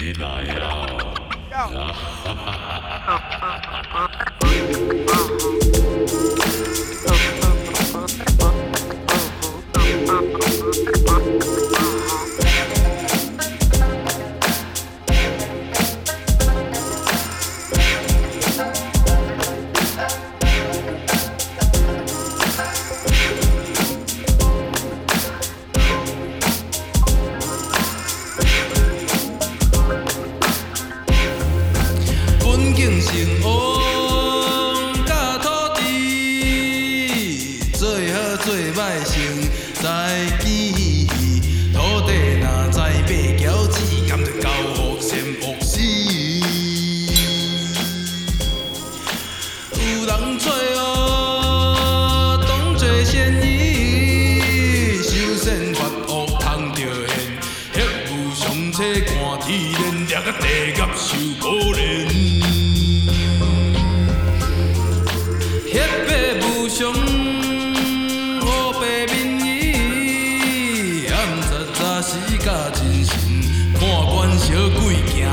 [0.00, 1.12] Denial.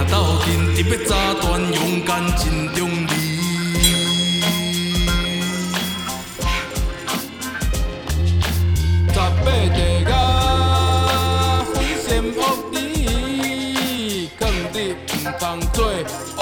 [0.10, 3.10] 斗阵，特别早传，勇敢真中义。
[9.10, 10.12] 十八弟仔，
[11.74, 12.40] 分心恶
[12.72, 12.76] 事，
[14.38, 14.40] 劝
[14.74, 15.42] 你毋通
[15.74, 15.78] 做
[16.38, 16.40] 恶，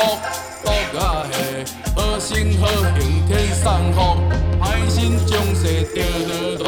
[0.93, 0.95] 做。
[1.95, 3.63] 好心好行，天上
[3.93, 3.97] 福；
[4.61, 5.61] 歹心将世
[5.93, 5.95] 掉
[6.27, 6.63] 在土。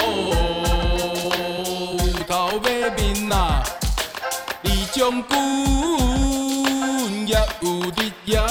[1.97, 3.35] 有头马面啊，
[4.63, 6.06] 二将军。
[7.27, 8.47] 也有你来呀！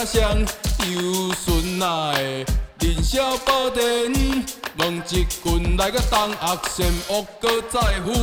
[6.42, 8.14] 恶仙恶阁再分，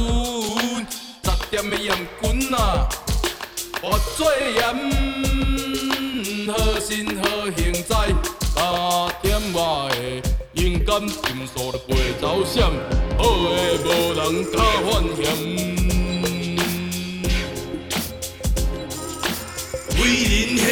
[1.23, 1.89] 十点的阉
[2.21, 2.87] 棍啊，
[3.81, 4.61] 我最严，
[6.47, 7.23] 好心好
[7.57, 8.13] 行在
[8.53, 9.59] 八点外
[9.89, 11.91] 的勇敢心数的袂
[12.21, 12.61] 走闪，
[13.17, 14.21] 好的无人
[14.51, 15.23] 敢犯险。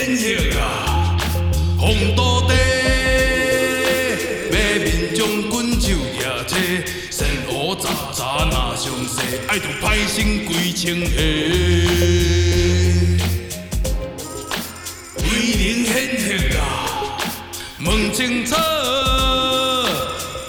[0.02, 1.16] 为人献血啊，
[1.78, 2.54] 红土地，
[4.50, 5.96] 马面将军手举
[6.48, 6.56] 起。
[7.80, 11.12] 查查那上西，爱着歹心归清下。
[15.18, 15.24] 为
[15.60, 16.60] 人献血啊，
[17.86, 18.56] 问清楚，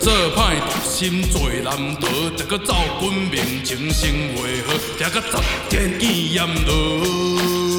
[0.00, 2.08] 做歹读心做难得，
[2.38, 5.36] 得搁走军明情生活好，听个十
[5.68, 7.71] 天见阉罗。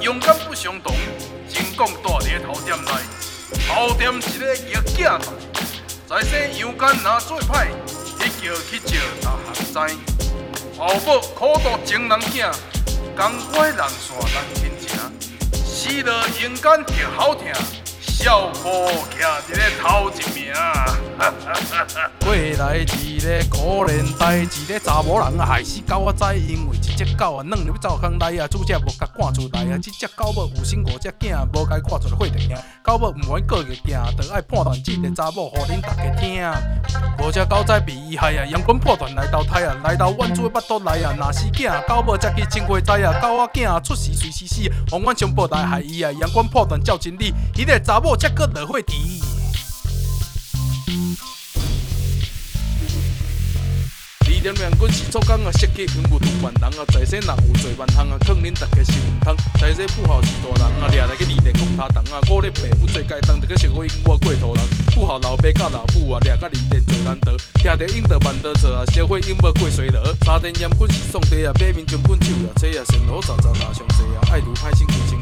[0.00, 0.94] 勇敢不相同，
[1.52, 2.90] 成功住伫个头点内。
[3.68, 5.20] 头点一个玉镜台
[6.08, 7.68] 在生阳间若做歹，
[8.16, 9.22] 一叫去招逐
[9.72, 9.96] 项知。
[10.78, 12.50] 后母苦读情人囝，
[13.14, 14.88] 功亏人散人亲情，
[15.64, 17.52] 死了勇敢就好听。
[18.20, 20.52] 少妇徛伫咧头一名，
[22.20, 22.84] 过来一
[23.18, 23.56] 个可
[23.90, 36.44] 怜代，一个查某人啊害死狗仔，因为一只狗啊，软入灶坑内啊，主者无甲赶出来啊，这只狗母有生五只囝，无该赶出来火着惊，狗母唔愿过个行，就爱判断这个查某，互恁大家听。
[37.18, 48.09] 无只狗仔被伊害啊，阳光破断来投胎啊，来到阮厝的腹肚内啊，若是囝，狗母才去亲回知啊，狗仔囝出事随时死，往阮胸部来害伊啊，阳光破断照真理，伊个查某。
[48.10, 49.22] 我这个的会敌。
[54.26, 59.36] 二点两棍是做工啊，设计永无同万人啊，在世若有做万项啊，劝恁大家是唔通。
[59.60, 64.64] 在世富豪是大人啊，掠来去二点公他堂啊，我咧爸母做该当，这个社会因我过头人。
[64.92, 70.02] 富豪老爸甲老母啊，掠个二点最难得，听着应得万得错啊，社会因无过衰落。
[70.26, 75.20] 三点阉棍是送地啊，八面将棍手啊，这啊神好早早拿上世啊，爱如歹心归情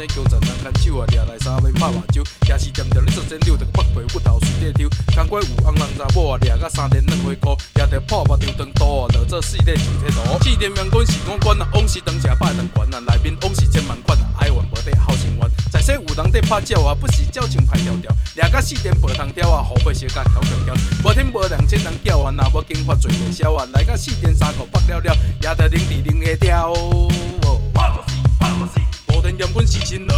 [0.00, 7.04] 怀啊，在世叫咱人牵手啊，掠来三杯拍麻酒，也是惦着你做战友，着北皮骨头随地抽，工过有红人查某啊，掠个三点。
[7.06, 8.36] 两回锅，掠着破目。
[8.36, 10.20] 张灯多，落做四个上铁图。
[10.42, 15.50] 四点阳光是我管啊，往时当车拜登管啊，内面往事千万款啊，爱玩无得好心玩。
[15.70, 18.14] 在说有人在拍照啊，不是照情拍条条。
[18.36, 18.94] 两个四点。
[19.00, 20.74] 白糖条啊，后背小甲跳跳跳。
[21.04, 23.66] 无天无亮千人叫啊，若无经发最会笑啊。
[23.72, 24.34] 来个四点。
[24.34, 26.72] 三个白了了，也得零二零下跳。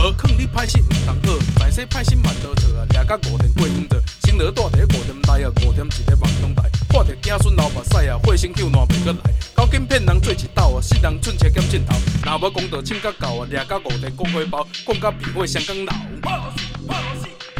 [0.02, 11.94] 验阮是新罗，劝你歹心毋通好，歹势歹心万多错啊，抓甲五点过远着，新罗住伫五点来啊，五点一个网中台，看着子孙流目屎啊，火星救烂袂过来，交警骗人做一道啊，世人蠢车减枕头，
[12.24, 15.92] 若要公道请甲到啊，抓甲五点过火包，讲甲比火双更闹。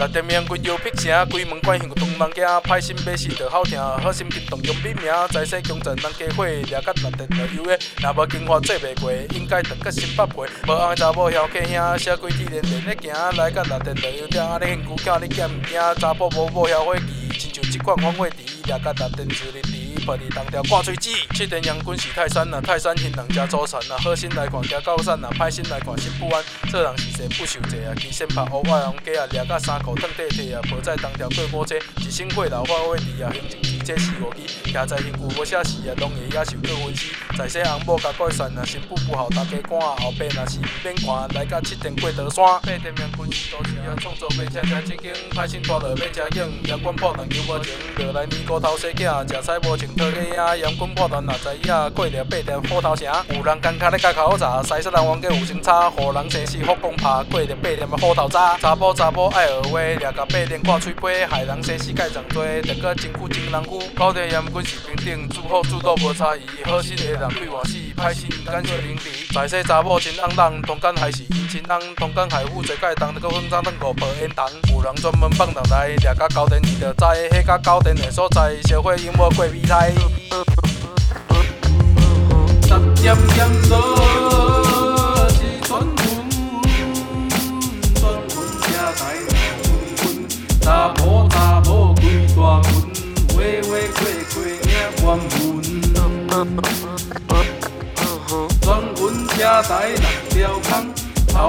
[0.03, 10.35] 内店面滚摇劈声，规门关响，东人惊，歹心要死着好听，好心激动用笔名，在说强震咱家伙，掠甲内店就有诶，若无金花做袂过，应该得个心百倍。
[10.67, 15.81] 无红查某嚣客兄，写几字连连咧行，来甲内店就有听，你辛苦叫你惊毋惊？
[16.01, 17.05] 查甫无某嚣火气，
[17.39, 19.63] 亲像即款方话题，掠甲内店就哩
[19.97, 20.03] 伫。
[20.05, 26.43] 把你当条挂嘴子，七点阳滚是泰山啊，泰山现人家祖传啊，好心来看惊高山啊，歹心来看心不安。
[26.71, 27.94] 做人是谁不受罪啊？
[27.97, 34.73] 其先拍乌外红家啊，掠甲衫裤脱脱脱啊，无在当条过过节，一生火流化为泥啊，行情直接死无期。
[34.73, 37.15] 徛在幸福无写事啊，拢会野受过分尸。
[37.39, 42.44] 在世红某甲改善啊，新妇不好大家看啊，后边若是免看，来甲七点过桃山。
[42.62, 49.96] 八点阳滚是都市啊，创作袂车车正经，歹心拖着要车影，阳滚破蛋求无情，落来年糕头生囝，食菜无情。
[49.96, 51.90] 讨个影，阳光破断哪知影？
[51.94, 57.23] 过着八点虎头城，有人工卡咧甲口罩，西式人王家有心差，互人生死福光拍。
[57.31, 63.82] 过着八点虎头渣，查甫查甫爱学话，掠到八点挂嘴皮，害人生死盖上多，着个真苦真人苦。
[63.99, 69.27] 九点阳光是平等，煮好煮都无差异，好心的人对我死，歹心甘惜邻里。
[69.35, 74.44] 在世查某真尪人，同甘还是伊真肮，同甘害妇做盖当，着个分赃当五百烟筒。
[74.73, 79.93] 有人专门放人来，掠甲九点伊着知，迄甲九点的所在，社会永无过未来。
[82.62, 82.69] 十
[83.03, 83.75] 点严肃，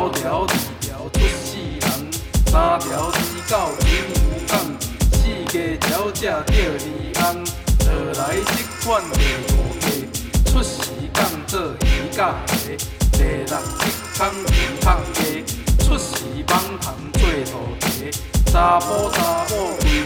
[0.03, 0.47] 头条二
[0.81, 2.11] 条出死人，
[2.47, 3.17] 三条至
[3.47, 4.51] 九真有讲，
[5.13, 7.23] 四个条只着离岸。
[7.85, 8.51] 何来这
[8.83, 9.15] 款地
[9.47, 9.85] 五个
[10.51, 10.75] 出时
[11.13, 12.75] 工做鱼甲蟹，
[13.13, 13.81] 第六一
[14.17, 15.45] 空平拍鸡，
[15.81, 16.11] 出时
[16.49, 16.51] 网
[16.81, 18.11] 通做土地，
[18.51, 20.03] 查甫查某规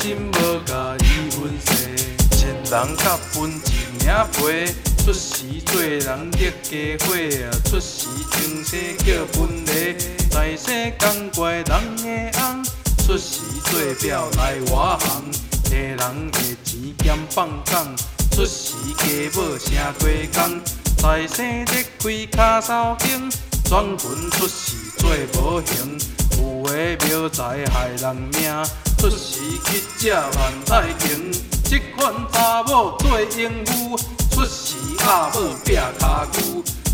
[0.00, 4.74] 心无甲伊分析，七人甲分一领皮。
[5.04, 9.96] 出时做人得加伙啊，出时情势叫分离，
[10.28, 12.64] 在世讲怪人的翁，
[13.06, 15.32] 出时做表来外行，
[15.64, 17.96] 替人的钱兼放工，
[18.32, 19.04] 出时家
[19.34, 20.60] 某成过工，
[20.98, 23.30] 在世得开卡扫兴，
[23.64, 25.10] 转分出时做
[25.40, 25.98] 无形，
[26.38, 28.52] 有的庙在害人命，
[28.98, 31.30] 出时去食万代经，
[31.64, 33.96] 这款查某做淫妇。
[34.32, 34.74] 出时
[35.06, 36.26] 阿母劈骹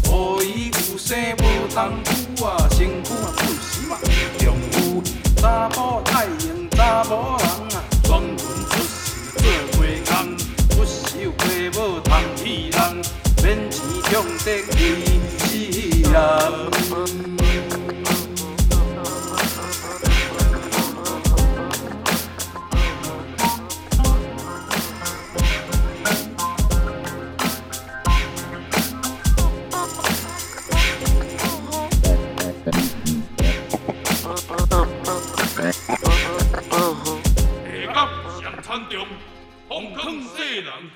[0.06, 2.68] 龟，予伊有生无当夫啊，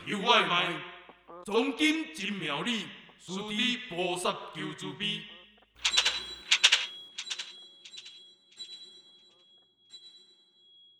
[0.06, 0.72] 求外卖，
[1.46, 2.86] 从今真妙理，
[3.20, 5.20] 师弟菩萨求慈悲。